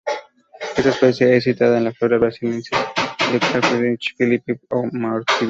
[0.77, 2.75] Esta especie es citada en Flora Brasiliensis
[3.31, 5.37] de Carl Friedrich Philipp von Martius.